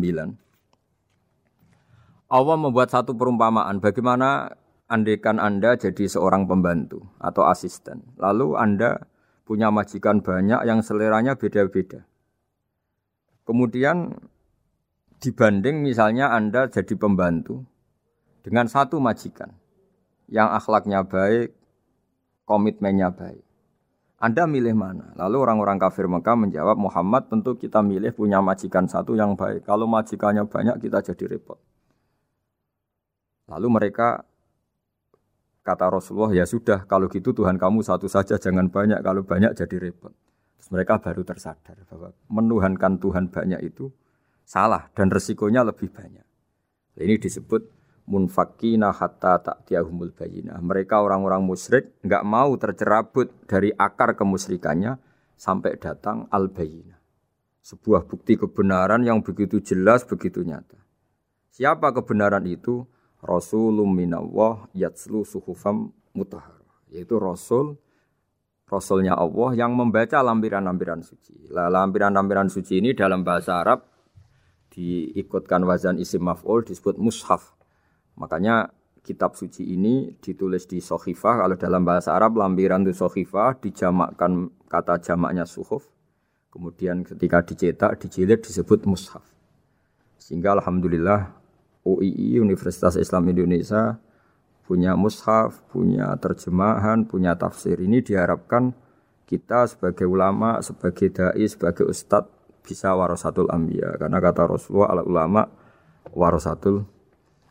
Allah 2.27 2.57
membuat 2.59 2.91
satu 2.91 3.15
perumpamaan 3.15 3.79
bagaimana 3.79 4.59
andekan 4.91 5.39
Anda 5.39 5.79
jadi 5.79 6.03
seorang 6.03 6.51
pembantu 6.51 7.07
atau 7.15 7.47
asisten. 7.47 8.11
Lalu 8.19 8.59
Anda 8.59 9.07
punya 9.47 9.71
majikan 9.71 10.19
banyak 10.19 10.67
yang 10.67 10.83
seleranya 10.83 11.39
beda-beda. 11.39 12.03
Kemudian 13.47 14.19
dibanding 15.23 15.79
misalnya 15.79 16.35
Anda 16.35 16.67
jadi 16.67 16.99
pembantu 16.99 17.63
dengan 18.43 18.67
satu 18.67 18.99
majikan 18.99 19.55
yang 20.27 20.51
akhlaknya 20.51 21.07
baik, 21.07 21.55
komitmennya 22.43 23.15
baik. 23.15 23.48
Anda 24.19 24.43
milih 24.43 24.75
mana? 24.75 25.15
Lalu 25.15 25.47
orang-orang 25.47 25.79
kafir 25.79 26.03
Mekah 26.11 26.35
menjawab, 26.35 26.75
Muhammad 26.75 27.31
tentu 27.31 27.55
kita 27.55 27.79
milih 27.79 28.11
punya 28.11 28.43
majikan 28.43 28.83
satu 28.83 29.15
yang 29.15 29.39
baik. 29.39 29.63
Kalau 29.63 29.87
majikannya 29.87 30.43
banyak 30.43 30.75
kita 30.83 30.99
jadi 30.99 31.39
repot. 31.39 31.55
Lalu 33.47 33.67
mereka 33.71 34.27
kata 35.63 35.87
Rasulullah, 35.87 36.35
ya 36.35 36.43
sudah 36.43 36.83
kalau 36.83 37.07
gitu 37.07 37.31
Tuhan 37.31 37.55
kamu 37.55 37.79
satu 37.79 38.11
saja 38.11 38.35
jangan 38.35 38.67
banyak, 38.67 38.99
kalau 38.99 39.23
banyak 39.23 39.55
jadi 39.55 39.87
repot. 39.87 40.11
Terus 40.59 40.67
mereka 40.67 40.99
baru 40.99 41.23
tersadar 41.23 41.79
bahwa 41.87 42.11
menuhankan 42.27 42.99
Tuhan 42.99 43.31
banyak 43.31 43.63
itu 43.63 43.87
salah 44.43 44.91
dan 44.91 45.07
resikonya 45.07 45.63
lebih 45.63 45.87
banyak. 45.87 46.27
Ini 46.99 47.15
disebut 47.15 47.78
munfakina 48.09 48.89
hatta 48.89 49.37
ta'tiyahumul 49.37 50.17
bayinah. 50.17 50.57
Mereka 50.57 50.97
orang-orang 50.97 51.45
musyrik 51.45 51.93
nggak 52.01 52.25
mau 52.25 52.49
tercerabut 52.57 53.29
dari 53.45 53.69
akar 53.69 54.17
kemusyrikannya 54.17 54.97
sampai 55.37 55.77
datang 55.77 56.25
al 56.33 56.49
bayinah. 56.49 56.97
Sebuah 57.61 58.09
bukti 58.09 58.33
kebenaran 58.33 59.05
yang 59.05 59.21
begitu 59.21 59.61
jelas, 59.61 60.01
begitu 60.01 60.41
nyata. 60.41 60.81
Siapa 61.53 61.93
kebenaran 61.93 62.49
itu? 62.49 62.89
Rasulum 63.19 63.91
minallah 63.93 64.65
yatslu 64.73 65.27
suhufam 65.27 65.91
mutahar. 66.15 66.63
Yaitu 66.89 67.19
Rasul 67.19 67.77
Rasulnya 68.69 69.17
Allah 69.17 69.57
yang 69.57 69.73
membaca 69.73 70.21
lampiran-lampiran 70.21 71.01
suci. 71.01 71.49
Lah 71.49 71.67
lampiran-lampiran 71.73 72.53
suci 72.53 72.79
ini 72.79 72.93
dalam 72.93 73.25
bahasa 73.25 73.59
Arab 73.59 73.89
diikutkan 74.69 75.65
wazan 75.65 75.97
isim 75.97 76.21
maf'ul 76.21 76.61
disebut 76.61 77.01
mushaf. 77.01 77.58
Makanya 78.19 78.69
kitab 78.99 79.33
suci 79.33 79.63
ini 79.73 80.13
ditulis 80.19 80.67
di 80.67 80.83
sohifah. 80.83 81.47
Kalau 81.47 81.55
dalam 81.55 81.81
bahasa 81.87 82.13
Arab 82.13 82.35
lampiran 82.37 82.83
itu 82.83 82.93
sohifah 82.93 83.57
dijamakkan 83.57 84.51
kata 84.67 84.99
jamaknya 85.01 85.47
suhuf. 85.47 85.87
Kemudian 86.51 87.07
ketika 87.07 87.41
dicetak, 87.45 87.97
dijilid 88.01 88.43
disebut 88.43 88.83
mushaf. 88.85 89.23
Sehingga 90.19 90.53
Alhamdulillah 90.59 91.31
UII 91.87 92.43
Universitas 92.43 92.99
Islam 92.99 93.31
Indonesia 93.31 93.97
punya 94.67 94.93
mushaf, 94.93 95.63
punya 95.71 96.13
terjemahan, 96.19 97.07
punya 97.07 97.33
tafsir. 97.39 97.81
Ini 97.81 98.05
diharapkan 98.05 98.75
kita 99.25 99.65
sebagai 99.69 100.05
ulama, 100.05 100.61
sebagai 100.61 101.09
dai, 101.09 101.45
sebagai 101.49 101.85
ustadz 101.85 102.29
bisa 102.65 102.93
warasatul 102.93 103.49
ambia. 103.49 103.93
Karena 103.97 104.17
kata 104.21 104.45
Rasulullah 104.45 104.89
ala 104.93 105.03
ulama 105.05 105.41
warasatul 106.13 106.85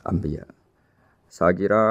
ambia. 0.07 0.58
Saya 1.39 1.55
kira 1.55 1.85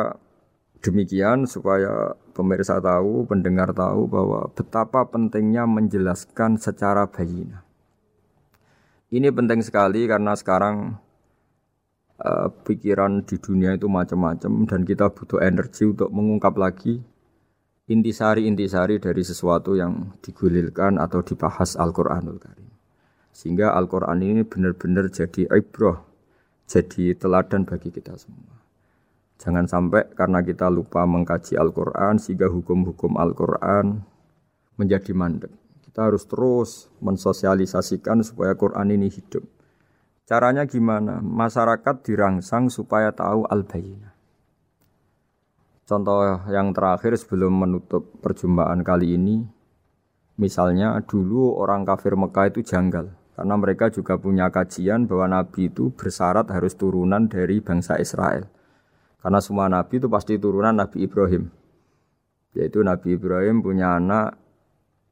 demikian 0.83 1.47
supaya 1.47 2.19
pemirsa 2.35 2.83
tahu, 2.83 3.23
pendengar 3.31 3.71
tahu 3.71 4.03
bahwa 4.11 4.51
betapa 4.51 5.07
pentingnya 5.07 5.63
menjelaskan 5.63 6.59
secara 6.59 7.07
bayina. 7.07 7.63
Ini 9.07 9.31
penting 9.31 9.63
sekali 9.63 10.03
karena 10.03 10.35
sekarang 10.35 10.99
uh, 12.19 12.51
pikiran 12.67 13.23
di 13.23 13.39
dunia 13.39 13.79
itu 13.79 13.87
macam-macam 13.87 14.67
dan 14.67 14.83
kita 14.83 15.15
butuh 15.15 15.39
energi 15.39 15.87
untuk 15.87 16.11
mengungkap 16.11 16.51
lagi 16.59 16.99
intisari-intisari 17.87 18.99
dari 18.99 19.23
sesuatu 19.23 19.79
yang 19.79 20.19
digulirkan 20.19 20.99
atau 20.99 21.23
dibahas 21.23 21.79
Al-Qur'anul 21.79 22.35
Karim. 22.35 22.67
Sehingga 23.31 23.71
Al-Qur'an 23.79 24.19
ini 24.19 24.43
benar-benar 24.43 25.07
jadi 25.07 25.47
ibrah, 25.55 26.03
jadi 26.67 27.15
teladan 27.15 27.63
bagi 27.63 27.95
kita 27.95 28.19
semua. 28.19 28.56
Jangan 29.37 29.69
sampai 29.69 30.09
karena 30.17 30.41
kita 30.41 30.65
lupa 30.73 31.05
mengkaji 31.05 31.61
Al-Quran 31.61 32.17
sehingga 32.17 32.49
hukum-hukum 32.49 33.21
Al-Quran 33.21 34.01
menjadi 34.81 35.13
mandek. 35.13 35.53
Kita 35.85 36.09
harus 36.09 36.25
terus 36.25 36.89
mensosialisasikan 37.01 38.25
supaya 38.25 38.57
Quran 38.57 38.93
ini 38.93 39.09
hidup. 39.09 39.45
Caranya 40.27 40.65
gimana? 40.67 41.23
Masyarakat 41.23 42.03
dirangsang 42.03 42.67
supaya 42.67 43.13
tahu 43.13 43.47
al-bayyinah. 43.47 44.13
Contoh 45.87 46.43
yang 46.51 46.75
terakhir 46.75 47.15
sebelum 47.15 47.63
menutup 47.63 48.19
perjumpaan 48.19 48.83
kali 48.83 49.15
ini, 49.15 49.47
misalnya 50.35 50.99
dulu 51.07 51.55
orang 51.55 51.87
kafir 51.87 52.19
Mekah 52.19 52.51
itu 52.51 52.59
janggal. 52.59 53.07
Karena 53.37 53.55
mereka 53.55 53.87
juga 53.93 54.17
punya 54.19 54.49
kajian 54.49 55.05
bahwa 55.05 55.39
Nabi 55.39 55.69
itu 55.69 55.93
bersyarat 55.93 56.49
harus 56.51 56.73
turunan 56.75 57.29
dari 57.29 57.61
bangsa 57.61 58.01
Israel. 58.01 58.49
Karena 59.27 59.43
semua 59.43 59.67
nabi 59.67 59.99
itu 59.99 60.07
pasti 60.07 60.39
turunan 60.39 60.71
Nabi 60.71 61.03
Ibrahim. 61.03 61.51
Yaitu 62.55 62.79
Nabi 62.79 63.19
Ibrahim 63.19 63.59
punya 63.59 63.99
anak 63.99 64.39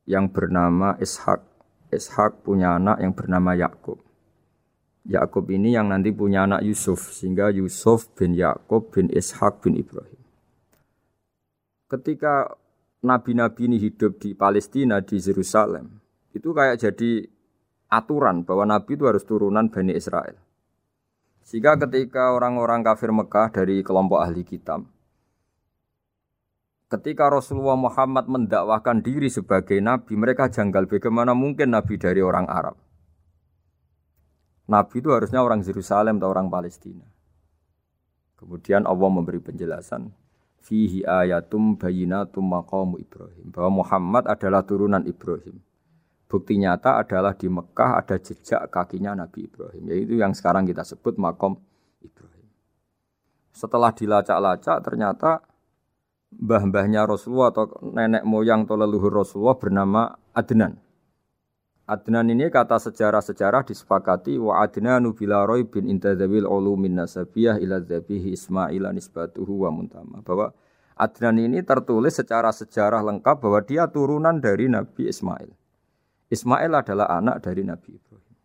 yang 0.08 0.32
bernama 0.32 0.96
Ishak. 1.04 1.44
Ishak 1.92 2.48
punya 2.48 2.80
anak 2.80 3.04
yang 3.04 3.12
bernama 3.12 3.60
Yakub. 3.60 4.00
Yakub 5.04 5.44
ini 5.52 5.76
yang 5.76 5.92
nanti 5.92 6.16
punya 6.16 6.48
anak 6.48 6.64
Yusuf 6.64 7.12
sehingga 7.12 7.52
Yusuf 7.52 8.08
bin 8.16 8.40
Yakub 8.40 8.88
bin 8.96 9.12
Ishak 9.12 9.60
bin 9.68 9.76
Ibrahim. 9.84 10.24
Ketika 11.92 12.56
nabi-nabi 13.04 13.68
ini 13.68 13.84
hidup 13.84 14.24
di 14.24 14.32
Palestina 14.32 15.04
di 15.04 15.20
Yerusalem, 15.20 15.92
itu 16.32 16.56
kayak 16.56 16.80
jadi 16.80 17.28
aturan 17.92 18.48
bahwa 18.48 18.64
nabi 18.64 18.96
itu 18.96 19.12
harus 19.12 19.28
turunan 19.28 19.68
Bani 19.68 19.92
Israel. 19.92 20.45
Sehingga 21.46 21.78
ketika 21.78 22.34
orang-orang 22.34 22.82
kafir 22.82 23.14
Mekah 23.14 23.54
dari 23.54 23.86
kelompok 23.86 24.18
ahli 24.18 24.42
kitab, 24.42 24.82
ketika 26.90 27.30
Rasulullah 27.30 27.78
Muhammad 27.78 28.26
mendakwahkan 28.26 29.06
diri 29.06 29.30
sebagai 29.30 29.78
nabi, 29.78 30.18
mereka 30.18 30.50
janggal 30.50 30.90
bagaimana 30.90 31.38
mungkin 31.38 31.78
nabi 31.78 32.02
dari 32.02 32.26
orang 32.26 32.50
Arab. 32.50 32.82
Nabi 34.66 34.98
itu 34.98 35.14
harusnya 35.14 35.46
orang 35.46 35.62
Yerusalem 35.62 36.18
atau 36.18 36.34
orang 36.34 36.50
Palestina. 36.50 37.06
Kemudian 38.42 38.90
Allah 38.90 39.10
memberi 39.14 39.38
penjelasan 39.38 40.10
fihi 40.66 41.06
ayatum 41.06 41.78
bayinatum 41.78 42.42
maqamu 42.42 42.98
Ibrahim 42.98 43.54
bahwa 43.54 43.86
Muhammad 43.86 44.26
adalah 44.26 44.66
turunan 44.66 45.06
Ibrahim. 45.06 45.62
Bukti 46.36 46.60
nyata 46.60 47.00
adalah 47.00 47.32
di 47.32 47.48
Mekah 47.48 48.04
ada 48.04 48.20
jejak 48.20 48.68
kakinya 48.68 49.16
Nabi 49.16 49.48
Ibrahim, 49.48 49.88
yaitu 49.88 50.20
yang 50.20 50.36
sekarang 50.36 50.68
kita 50.68 50.84
sebut 50.84 51.16
makom 51.16 51.56
Ibrahim. 52.04 52.52
Setelah 53.56 53.96
dilacak-lacak 53.96 54.84
ternyata 54.84 55.40
mbah-mbahnya 56.36 57.08
Rasulullah 57.08 57.56
atau 57.56 57.72
nenek 57.88 58.28
moyang 58.28 58.68
atau 58.68 58.76
leluhur 58.76 59.16
Rasulullah 59.16 59.56
bernama 59.56 60.12
Adnan. 60.36 60.76
Adnan 61.88 62.36
ini 62.36 62.52
kata 62.52 62.84
sejarah-sejarah 62.84 63.64
disepakati 63.64 64.36
wa 64.36 64.60
adnanu 64.60 65.16
bila 65.16 65.48
roy 65.48 65.64
bin 65.64 65.88
intadzabil 65.88 66.44
ulumin 66.44 67.00
nasabiyah 67.00 67.64
ila 67.64 67.80
dzabihi 67.80 68.36
Ismail 68.36 68.92
nisbatuhu 68.92 69.64
wa 69.64 69.72
muntama. 69.72 70.20
Bahwa 70.20 70.52
Adnan 71.00 71.40
ini 71.40 71.64
tertulis 71.64 72.20
secara 72.20 72.52
sejarah 72.52 73.00
lengkap 73.08 73.40
bahwa 73.40 73.64
dia 73.64 73.88
turunan 73.88 74.44
dari 74.44 74.68
Nabi 74.68 75.08
Ismail. 75.08 75.64
Ismail 76.30 76.72
adalah 76.74 77.08
anak 77.22 77.46
dari 77.46 77.62
Nabi 77.62 77.96
Ibrahim. 77.98 78.36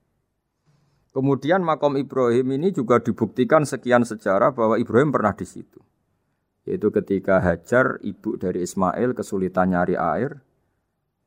Kemudian 1.10 1.66
makom 1.66 1.98
Ibrahim 1.98 2.54
ini 2.54 2.70
juga 2.70 3.02
dibuktikan 3.02 3.66
sekian 3.66 4.06
sejarah 4.06 4.54
bahwa 4.54 4.78
Ibrahim 4.78 5.10
pernah 5.10 5.34
di 5.34 5.42
situ. 5.42 5.82
Yaitu 6.68 6.92
ketika 6.94 7.42
Hajar, 7.42 7.98
ibu 8.04 8.38
dari 8.38 8.62
Ismail, 8.62 9.16
kesulitan 9.16 9.74
nyari 9.74 9.98
air, 9.98 10.38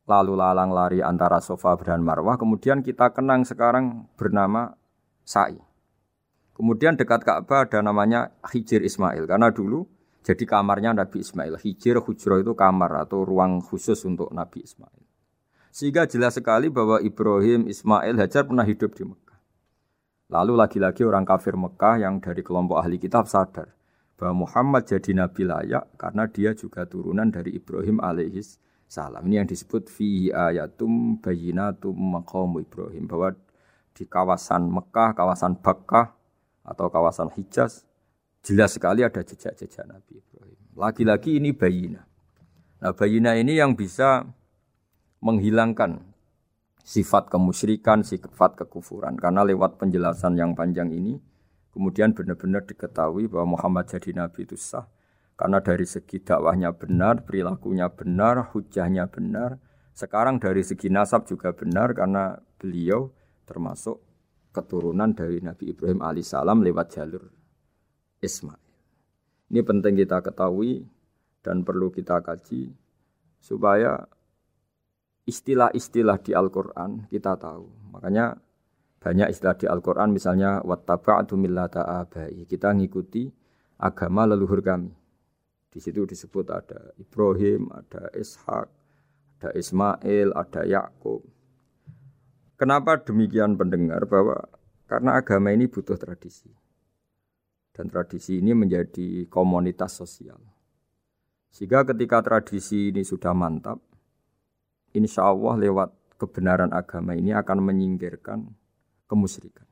lalu 0.08 0.40
lalang 0.40 0.72
lari 0.72 1.04
antara 1.04 1.44
Sofa 1.44 1.76
dan 1.84 2.00
Marwah. 2.00 2.40
Kemudian 2.40 2.80
kita 2.80 3.12
kenang 3.12 3.44
sekarang 3.44 4.08
bernama 4.16 4.72
Sa'i. 5.28 5.60
Kemudian 6.54 6.96
dekat 6.96 7.26
Ka'bah 7.28 7.68
ada 7.68 7.84
namanya 7.84 8.32
Hijir 8.46 8.86
Ismail. 8.86 9.26
Karena 9.28 9.52
dulu 9.52 9.84
jadi 10.24 10.48
kamarnya 10.48 10.96
Nabi 10.96 11.20
Ismail. 11.20 11.60
Hijir, 11.60 12.00
Hujro 12.00 12.40
itu 12.40 12.56
kamar 12.56 13.04
atau 13.04 13.28
ruang 13.28 13.60
khusus 13.60 14.00
untuk 14.08 14.32
Nabi 14.32 14.64
Ismail. 14.64 15.03
Sehingga 15.74 16.06
jelas 16.06 16.38
sekali 16.38 16.70
bahwa 16.70 17.02
Ibrahim, 17.02 17.66
Ismail, 17.66 18.14
Hajar 18.22 18.46
pernah 18.46 18.62
hidup 18.62 18.94
di 18.94 19.10
Mekah. 19.10 19.40
Lalu 20.30 20.54
lagi-lagi 20.54 21.02
orang 21.02 21.26
kafir 21.26 21.58
Mekah 21.58 21.98
yang 21.98 22.22
dari 22.22 22.46
kelompok 22.46 22.78
ahli 22.78 23.02
kitab 23.02 23.26
sadar 23.26 23.74
bahwa 24.14 24.46
Muhammad 24.46 24.86
jadi 24.86 25.18
nabi 25.18 25.50
layak 25.50 25.98
karena 25.98 26.30
dia 26.30 26.54
juga 26.54 26.86
turunan 26.86 27.34
dari 27.34 27.58
Ibrahim 27.58 27.98
alaihis 28.06 28.62
salam. 28.86 29.26
Ini 29.26 29.42
yang 29.42 29.50
disebut 29.50 29.90
fi 29.90 30.30
ayatum 30.30 31.18
bayinatum 31.18 31.98
maqamu 31.98 32.62
Ibrahim 32.62 33.10
bahwa 33.10 33.34
di 33.98 34.06
kawasan 34.06 34.70
Mekah, 34.70 35.18
kawasan 35.18 35.58
Bakkah 35.58 36.14
atau 36.62 36.88
kawasan 36.94 37.34
Hijaz 37.34 37.82
jelas 38.46 38.78
sekali 38.78 39.02
ada 39.02 39.26
jejak-jejak 39.26 39.90
Nabi 39.90 40.22
Ibrahim. 40.22 40.60
Lagi-lagi 40.78 41.42
ini 41.42 41.50
bayina. 41.50 42.06
Nah, 42.78 42.94
bayina 42.94 43.34
ini 43.34 43.58
yang 43.58 43.74
bisa 43.74 44.28
menghilangkan 45.24 46.04
sifat 46.84 47.32
kemusyrikan, 47.32 48.04
sifat 48.04 48.60
kekufuran. 48.60 49.16
Karena 49.16 49.48
lewat 49.48 49.80
penjelasan 49.80 50.36
yang 50.36 50.52
panjang 50.52 50.92
ini, 50.92 51.16
kemudian 51.72 52.12
benar-benar 52.12 52.68
diketahui 52.68 53.32
bahwa 53.32 53.56
Muhammad 53.56 53.88
jadi 53.88 54.12
Nabi 54.12 54.44
itu 54.44 54.60
sah. 54.60 54.86
Karena 55.34 55.64
dari 55.64 55.88
segi 55.88 56.22
dakwahnya 56.22 56.76
benar, 56.76 57.24
perilakunya 57.26 57.90
benar, 57.90 58.54
hujahnya 58.54 59.10
benar. 59.10 59.58
Sekarang 59.96 60.38
dari 60.38 60.62
segi 60.62 60.92
nasab 60.92 61.26
juga 61.26 61.56
benar 61.56 61.96
karena 61.96 62.38
beliau 62.60 63.10
termasuk 63.48 63.98
keturunan 64.54 65.10
dari 65.18 65.42
Nabi 65.42 65.74
Ibrahim 65.74 66.06
alaihissalam 66.06 66.62
lewat 66.62 66.88
jalur 66.94 67.34
Ismail. 68.22 68.62
Ini 69.50 69.62
penting 69.66 69.98
kita 69.98 70.22
ketahui 70.22 70.86
dan 71.42 71.66
perlu 71.66 71.90
kita 71.90 72.22
kaji 72.22 72.74
supaya 73.42 74.06
istilah-istilah 75.24 76.20
di 76.20 76.32
Al-Quran 76.36 77.08
kita 77.08 77.40
tahu. 77.40 77.96
Makanya 77.96 78.36
banyak 79.04 79.28
istilah 79.32 79.56
di 79.60 79.68
Al-Quran 79.68 80.16
misalnya 80.16 80.64
wattaba'tu 80.64 81.36
millata 81.36 81.84
abai. 81.84 82.48
Kita 82.48 82.72
ngikuti 82.72 83.28
agama 83.80 84.24
leluhur 84.28 84.64
kami. 84.64 84.92
Di 85.74 85.82
situ 85.82 86.06
disebut 86.06 86.54
ada 86.54 86.94
Ibrahim, 87.02 87.68
ada 87.74 88.08
Ishak, 88.14 88.68
ada 89.42 89.50
Ismail, 89.58 90.32
ada 90.38 90.62
Yakub. 90.64 91.26
Kenapa 92.56 93.02
demikian 93.02 93.58
pendengar 93.58 94.06
bahwa 94.06 94.38
karena 94.88 95.18
agama 95.18 95.50
ini 95.50 95.66
butuh 95.66 95.98
tradisi. 95.98 96.48
Dan 97.74 97.90
tradisi 97.90 98.38
ini 98.38 98.54
menjadi 98.54 99.26
komunitas 99.26 99.98
sosial. 99.98 100.38
Sehingga 101.50 101.82
ketika 101.82 102.22
tradisi 102.22 102.94
ini 102.94 103.02
sudah 103.02 103.34
mantap, 103.34 103.82
insya 104.96 105.28
Allah 105.28 105.60
lewat 105.60 105.90
kebenaran 106.22 106.72
agama 106.72 107.18
ini 107.18 107.36
akan 107.36 107.58
menyingkirkan 107.60 108.48
kemusyrikan. 109.10 109.68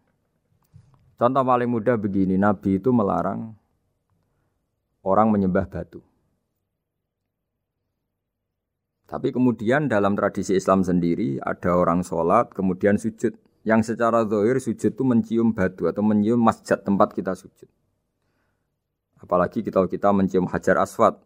Contoh 1.21 1.45
paling 1.45 1.69
mudah 1.69 2.01
begini, 2.01 2.33
Nabi 2.33 2.81
itu 2.81 2.89
melarang 2.89 3.53
orang 5.05 5.29
menyembah 5.29 5.69
batu. 5.69 6.01
Tapi 9.05 9.29
kemudian 9.35 9.91
dalam 9.91 10.15
tradisi 10.15 10.55
Islam 10.55 10.87
sendiri 10.87 11.35
ada 11.43 11.75
orang 11.75 11.99
sholat 12.01 12.55
kemudian 12.55 12.95
sujud. 12.95 13.35
Yang 13.61 13.93
secara 13.93 14.25
zahir 14.25 14.57
sujud 14.57 14.89
itu 14.89 15.03
mencium 15.05 15.53
batu 15.53 15.85
atau 15.85 16.01
mencium 16.01 16.41
masjid 16.41 16.81
tempat 16.81 17.13
kita 17.13 17.37
sujud. 17.37 17.69
Apalagi 19.21 19.61
kita 19.61 19.85
kita 19.85 20.09
mencium 20.09 20.49
hajar 20.49 20.81
aswad. 20.81 21.21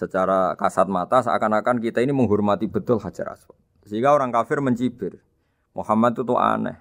Secara 0.00 0.56
kasat 0.56 0.88
mata 0.88 1.20
seakan-akan 1.20 1.76
kita 1.76 2.00
ini 2.00 2.16
menghormati 2.16 2.64
betul 2.64 2.96
hajar 3.04 3.36
aswad. 3.36 3.60
Sehingga 3.84 4.16
orang 4.16 4.32
kafir 4.32 4.64
mencibir. 4.64 5.20
Muhammad 5.76 6.16
itu 6.16 6.40
aneh. 6.40 6.80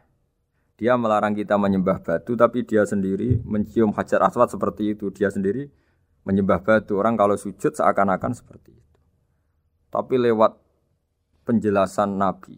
Dia 0.80 0.96
melarang 0.96 1.36
kita 1.36 1.60
menyembah 1.60 2.00
batu 2.00 2.40
tapi 2.40 2.64
dia 2.64 2.88
sendiri 2.88 3.44
mencium 3.44 3.92
hajar 3.92 4.24
aswad 4.24 4.48
seperti 4.48 4.96
itu. 4.96 5.12
Dia 5.12 5.28
sendiri 5.28 5.68
menyembah 6.24 6.64
batu. 6.64 6.96
Orang 6.96 7.20
kalau 7.20 7.36
sujud 7.36 7.76
seakan-akan 7.76 8.32
seperti 8.32 8.72
itu. 8.72 8.98
Tapi 9.92 10.16
lewat 10.16 10.56
penjelasan 11.44 12.16
Nabi 12.16 12.56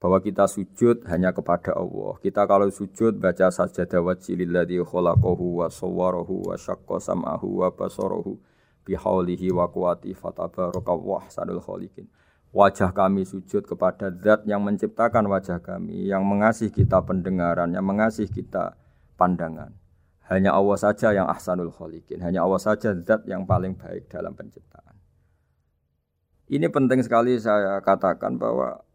bahwa 0.00 0.16
kita 0.24 0.48
sujud 0.48 1.04
hanya 1.12 1.36
kepada 1.36 1.76
Allah. 1.76 2.16
Kita 2.24 2.48
kalau 2.48 2.72
sujud 2.72 3.20
baca 3.20 3.52
sajadah 3.52 4.00
wajhililladzi 4.00 4.80
khalaqahu 4.80 5.60
wa 5.60 5.68
sawwarahu 5.68 6.48
wa 6.48 6.56
syaqqa 6.56 6.96
sam'ahu 7.04 7.60
wa 7.60 7.68
basarahu 7.68 8.40
bihaulihi 8.86 9.50
wa 9.50 9.66
quwati 9.66 10.14
fatabaraka 10.14 10.94
sanul 11.26 11.58
khaliqin. 11.58 12.06
Wajah 12.54 12.94
kami 12.94 13.26
sujud 13.26 13.66
kepada 13.66 14.08
zat 14.08 14.46
yang 14.48 14.62
menciptakan 14.64 15.28
wajah 15.28 15.60
kami, 15.60 16.08
yang 16.08 16.24
mengasih 16.24 16.72
kita 16.72 17.02
pendengaran, 17.04 17.74
yang 17.74 17.84
mengasih 17.84 18.30
kita 18.30 18.78
pandangan. 19.18 19.74
Hanya 20.30 20.54
Allah 20.56 20.78
saja 20.78 21.12
yang 21.12 21.28
ahsanul 21.28 21.74
khaliqin. 21.74 22.22
Hanya 22.22 22.46
Allah 22.46 22.62
saja 22.62 22.94
zat 22.96 23.28
yang 23.28 23.44
paling 23.44 23.76
baik 23.76 24.08
dalam 24.08 24.32
penciptaan. 24.32 24.94
Ini 26.46 26.70
penting 26.70 27.02
sekali 27.02 27.36
saya 27.42 27.82
katakan 27.82 28.38
bahwa 28.38 28.86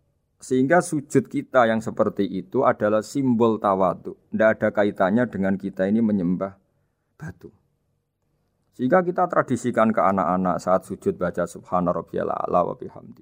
sehingga 0.42 0.82
sujud 0.82 1.30
kita 1.30 1.70
yang 1.70 1.86
seperti 1.86 2.26
itu 2.26 2.66
adalah 2.66 3.06
simbol 3.06 3.62
tawadu. 3.62 4.18
Tidak 4.34 4.50
ada 4.58 4.70
kaitannya 4.74 5.30
dengan 5.30 5.54
kita 5.54 5.86
ini 5.86 6.02
menyembah 6.02 6.58
batu. 7.14 7.61
Sehingga 8.82 9.06
kita 9.06 9.30
tradisikan 9.30 9.94
ke 9.94 10.02
anak-anak 10.02 10.58
saat 10.58 10.90
sujud 10.90 11.14
baca 11.14 11.46
subhana 11.46 11.94
rabbiyal 11.94 12.34
a'la 12.34 12.66
wa 12.66 12.74
bihamdi. 12.74 13.22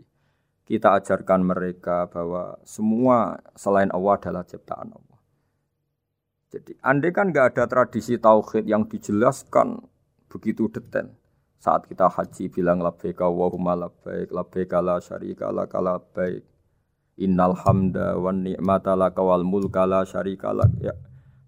Kita 0.63 0.95
ajarkan 0.95 1.43
mereka 1.43 2.07
bahwa 2.07 2.55
semua 2.63 3.35
selain 3.59 3.91
Allah 3.91 4.15
adalah 4.15 4.47
ciptaan 4.47 4.87
Allah. 4.95 5.19
Jadi 6.47 6.79
andai 6.79 7.11
kan 7.11 7.35
nggak 7.35 7.51
ada 7.51 7.67
tradisi 7.67 8.15
tauhid 8.15 8.71
yang 8.71 8.87
dijelaskan 8.87 9.83
begitu 10.31 10.71
detail. 10.71 11.11
Saat 11.59 11.91
kita 11.91 12.07
haji 12.07 12.47
bilang 12.47 12.79
labbaika 12.79 13.27
Allahumma 13.27 13.75
labbaik, 13.75 14.31
labbaika 14.31 14.79
la 14.79 15.03
syarika 15.03 15.51
laka 15.51 15.83
labbaik. 15.83 16.47
Innal 17.19 17.59
hamda 17.67 18.15
wan 18.15 18.47
ni'mata 18.47 18.95
laka 18.95 19.19
wal 19.19 19.43
mulka 19.43 19.83
la 19.83 20.07
syarika 20.07 20.55
lak. 20.55 20.71
Ya. 20.79 20.95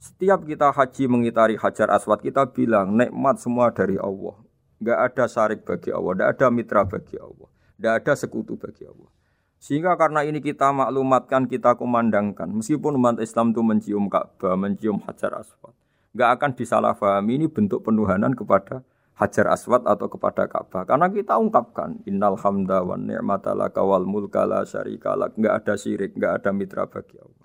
Setiap 0.01 0.49
kita 0.49 0.73
haji 0.73 1.05
mengitari 1.05 1.53
Hajar 1.61 1.93
Aswad 1.93 2.25
kita 2.25 2.49
bilang 2.49 2.97
nikmat 2.97 3.37
semua 3.37 3.69
dari 3.69 4.01
Allah. 4.01 4.33
Enggak 4.81 4.97
ada 4.97 5.25
syarik 5.29 5.61
bagi 5.61 5.93
Allah, 5.93 6.17
enggak 6.17 6.29
ada 6.33 6.47
mitra 6.49 6.81
bagi 6.89 7.21
Allah, 7.21 7.49
enggak 7.77 7.93
ada 8.01 8.13
sekutu 8.17 8.57
bagi 8.57 8.89
Allah. 8.89 9.13
Sehingga 9.61 9.93
karena 9.93 10.25
ini 10.25 10.41
kita 10.41 10.73
maklumatkan, 10.73 11.45
kita 11.45 11.77
kumandangkan. 11.77 12.49
Meskipun 12.49 12.97
umat 12.97 13.21
Islam 13.21 13.53
itu 13.53 13.61
mencium 13.61 14.09
Ka'bah, 14.09 14.57
mencium 14.57 14.97
Hajar 15.05 15.37
Aswad. 15.37 15.77
Nggak 16.17 16.29
akan 16.33 16.51
disalahpahami 16.57 17.33
ini 17.37 17.45
bentuk 17.45 17.85
penuhanan 17.85 18.33
kepada 18.33 18.81
Hajar 19.21 19.53
Aswad 19.53 19.85
atau 19.85 20.09
kepada 20.09 20.49
Ka'bah. 20.49 20.81
Karena 20.89 21.13
kita 21.13 21.37
ungkapkan, 21.37 22.01
Innal 22.09 22.41
hamda 22.41 22.81
wa 22.81 22.97
ni'mata 22.97 23.53
laka 23.53 23.85
wal 23.85 24.09
mulka 24.09 24.49
la 24.49 24.65
syarika. 24.65 25.13
Nggak 25.13 25.61
ada 25.61 25.77
syirik, 25.77 26.17
nggak 26.17 26.41
ada 26.41 26.49
mitra 26.49 26.89
bagi 26.89 27.21
Allah. 27.21 27.40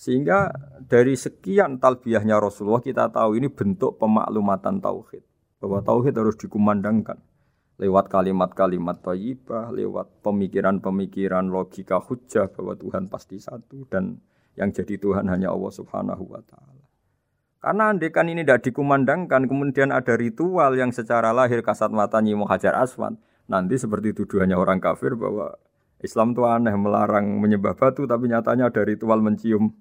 Sehingga 0.00 0.48
dari 0.88 1.12
sekian 1.12 1.76
talbiyahnya 1.76 2.40
Rasulullah 2.40 2.80
kita 2.80 3.12
tahu 3.12 3.36
ini 3.36 3.52
bentuk 3.52 4.00
pemaklumatan 4.00 4.80
tauhid. 4.80 5.20
Bahwa 5.60 5.84
tauhid 5.84 6.16
harus 6.16 6.40
dikumandangkan 6.40 7.20
lewat 7.76 8.08
kalimat-kalimat 8.08 9.04
thayyibah, 9.04 9.68
lewat 9.76 10.24
pemikiran-pemikiran 10.24 11.52
logika 11.52 12.00
hujah 12.00 12.48
bahwa 12.48 12.80
Tuhan 12.80 13.12
pasti 13.12 13.36
satu 13.44 13.84
dan 13.92 14.24
yang 14.56 14.72
jadi 14.72 14.96
Tuhan 14.96 15.28
hanya 15.28 15.52
Allah 15.52 15.72
Subhanahu 15.72 16.32
wa 16.32 16.40
taala. 16.48 16.84
Karena 17.60 17.92
andekan 17.92 18.24
ini 18.32 18.40
tidak 18.40 18.72
dikumandangkan, 18.72 19.44
kemudian 19.48 19.92
ada 19.92 20.16
ritual 20.16 20.80
yang 20.80 20.96
secara 20.96 21.28
lahir 21.36 21.60
kasat 21.60 21.92
mata 21.92 22.24
hajar 22.24 22.72
aswan, 22.72 23.20
nanti 23.52 23.76
seperti 23.76 24.16
tuduhannya 24.16 24.56
orang 24.56 24.80
kafir 24.80 25.12
bahwa 25.12 25.60
Islam 26.00 26.32
itu 26.32 26.48
aneh 26.48 26.72
melarang 26.72 27.36
menyembah 27.36 27.76
batu, 27.76 28.08
tapi 28.08 28.32
nyatanya 28.32 28.72
ada 28.72 28.80
ritual 28.80 29.20
mencium 29.20 29.76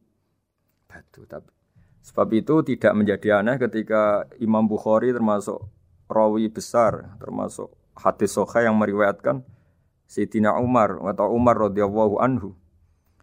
batu. 0.89 1.29
Tapi 1.29 1.53
sebab 2.01 2.27
itu 2.33 2.65
tidak 2.65 2.93
menjadi 2.97 3.45
aneh 3.45 3.61
ketika 3.61 4.25
Imam 4.41 4.65
Bukhari 4.65 5.13
termasuk 5.13 5.61
rawi 6.09 6.49
besar, 6.49 7.13
termasuk 7.21 7.69
hadis 7.93 8.33
soha 8.33 8.65
yang 8.65 8.73
meriwayatkan 8.81 9.45
Sayyidina 10.09 10.57
Umar 10.57 10.97
atau 11.13 11.29
Umar 11.29 11.69
radhiyallahu 11.69 12.17
anhu. 12.17 12.57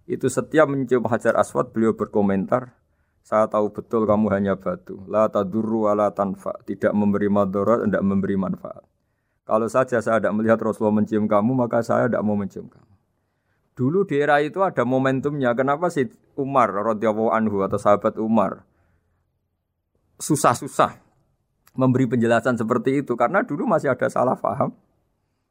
Itu 0.07 0.31
setiap 0.31 0.71
mencium 0.71 1.03
hajar 1.11 1.35
aswad 1.35 1.75
beliau 1.75 1.99
berkomentar 1.99 2.79
saya 3.27 3.51
tahu 3.51 3.75
betul 3.75 4.07
kamu 4.07 4.31
hanya 4.39 4.55
batu. 4.55 5.03
La 5.11 5.27
tadurru 5.27 5.91
wala 5.91 6.15
tanfa. 6.15 6.63
Tidak 6.63 6.95
memberi 6.95 7.27
madarat 7.27 7.83
tidak 7.83 8.07
memberi 8.07 8.39
manfaat. 8.39 8.87
Kalau 9.43 9.67
saja 9.67 9.99
saya 9.99 10.23
tidak 10.23 10.39
melihat 10.39 10.63
Rasulullah 10.63 11.03
mencium 11.03 11.27
kamu 11.27 11.59
maka 11.59 11.83
saya 11.83 12.07
tidak 12.07 12.23
mau 12.23 12.39
mencium 12.39 12.71
kamu 12.71 12.96
Dulu 13.77 14.09
di 14.09 14.17
era 14.17 14.41
itu 14.41 14.65
ada 14.65 14.89
momentumnya. 14.89 15.53
Kenapa 15.53 15.93
sih 15.93 16.09
Umar 16.33 16.73
radhiyallahu 16.73 17.29
anhu 17.29 17.61
atau 17.61 17.77
sahabat 17.77 18.17
Umar 18.17 18.65
susah-susah 20.17 20.97
memberi 21.77 22.09
penjelasan 22.09 22.57
seperti 22.57 23.05
itu 23.05 23.13
karena 23.21 23.45
dulu 23.45 23.69
masih 23.69 23.93
ada 23.93 24.09
salah 24.09 24.33
paham 24.33 24.73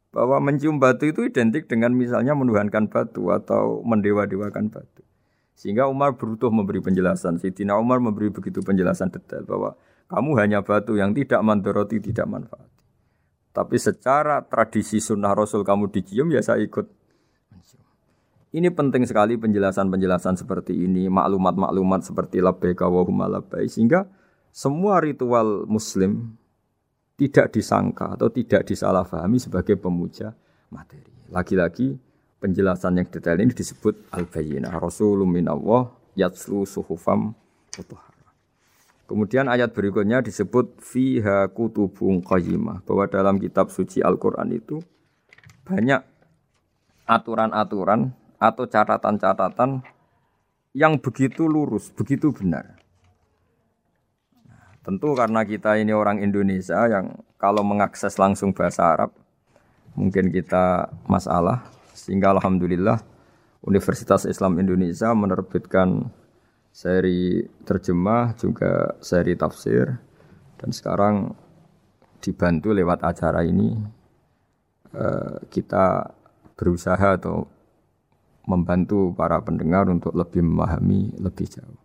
bahwa 0.10 0.42
mencium 0.42 0.82
batu 0.82 1.06
itu 1.06 1.22
identik 1.30 1.70
dengan 1.70 1.94
misalnya 1.94 2.34
menuhankan 2.34 2.90
batu 2.90 3.30
atau 3.30 3.86
mendewa-dewakan 3.86 4.74
batu. 4.74 5.06
Sehingga 5.54 5.86
Umar 5.86 6.18
berutuh 6.18 6.50
memberi 6.50 6.82
penjelasan. 6.82 7.38
Sidina 7.38 7.78
Umar 7.78 8.02
memberi 8.02 8.34
begitu 8.34 8.66
penjelasan 8.66 9.14
detail 9.14 9.46
bahwa 9.46 9.78
kamu 10.10 10.32
hanya 10.42 10.60
batu 10.66 10.98
yang 10.98 11.14
tidak 11.14 11.46
mandoroti, 11.46 12.02
tidak 12.02 12.26
manfaat. 12.26 12.68
Tapi 13.56 13.76
secara 13.80 14.44
tradisi 14.44 15.00
sunnah 15.00 15.32
Rasul 15.32 15.64
kamu 15.64 15.94
dicium 15.94 16.28
ya 16.34 16.44
saya 16.44 16.60
ikut 16.64 17.05
ini 18.56 18.72
penting 18.72 19.04
sekali 19.04 19.36
penjelasan-penjelasan 19.36 20.40
seperti 20.40 20.72
ini, 20.72 21.12
maklumat-maklumat 21.12 22.08
seperti 22.08 22.40
labbaika 22.40 22.88
wa 22.88 23.04
huma 23.04 23.28
sehingga 23.68 24.08
semua 24.56 25.04
ritual 25.04 25.68
muslim 25.68 26.40
tidak 27.20 27.52
disangka 27.52 28.16
atau 28.16 28.32
tidak 28.32 28.64
disalahfahami 28.64 29.44
sebagai 29.44 29.76
pemuja 29.76 30.32
materi. 30.72 31.12
Lagi-lagi 31.28 32.00
penjelasan 32.40 33.04
yang 33.04 33.08
detail 33.12 33.44
ini 33.44 33.52
disebut 33.52 34.08
al-bayyinah 34.16 34.72
rasulun 34.80 35.28
minallah 35.28 35.92
yatslu 36.16 36.64
suhufam 36.64 37.36
mutahharah. 37.76 38.32
Kemudian 39.06 39.52
ayat 39.52 39.76
berikutnya 39.76 40.24
disebut 40.24 40.80
fiha 40.80 41.52
kutubun 41.52 42.24
qayyimah 42.24 42.88
bahwa 42.88 43.04
dalam 43.12 43.36
kitab 43.36 43.68
suci 43.68 44.00
Al-Qur'an 44.00 44.48
itu 44.56 44.80
banyak 45.68 46.00
aturan-aturan 47.04 48.16
atau 48.52 48.70
catatan-catatan 48.70 49.82
yang 50.76 51.00
begitu 51.00 51.48
lurus, 51.48 51.90
begitu 51.96 52.36
benar. 52.36 52.76
Nah, 54.44 54.76
tentu 54.84 55.16
karena 55.16 55.42
kita 55.48 55.80
ini 55.80 55.96
orang 55.96 56.20
Indonesia 56.20 56.84
yang 56.92 57.16
kalau 57.40 57.64
mengakses 57.64 58.20
langsung 58.20 58.52
bahasa 58.52 58.92
Arab 58.92 59.12
mungkin 59.96 60.30
kita 60.30 60.92
masalah 61.08 61.64
sehingga 61.96 62.36
alhamdulillah 62.36 63.00
Universitas 63.64 64.28
Islam 64.28 64.60
Indonesia 64.60 65.10
menerbitkan 65.16 66.12
seri 66.76 67.48
terjemah 67.64 68.36
juga 68.36 69.00
seri 69.00 69.34
tafsir 69.40 69.96
dan 70.60 70.70
sekarang 70.76 71.32
dibantu 72.20 72.76
lewat 72.76 73.00
acara 73.02 73.48
ini 73.48 73.80
eh, 74.92 75.36
kita 75.48 76.12
berusaha 76.60 77.16
atau 77.16 77.48
membantu 78.46 79.14
para 79.18 79.42
pendengar 79.42 79.90
untuk 79.90 80.14
lebih 80.14 80.42
memahami 80.46 81.14
lebih 81.18 81.50
jauh. 81.50 81.80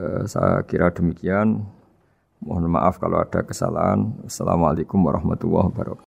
Uh, 0.00 0.24
saya 0.24 0.64
kira 0.64 0.92
demikian. 0.92 1.64
Mohon 2.40 2.72
maaf 2.72 2.96
kalau 2.96 3.20
ada 3.20 3.44
kesalahan. 3.44 4.16
Assalamualaikum 4.24 4.96
warahmatullahi 4.96 5.68
wabarakatuh. 5.68 5.98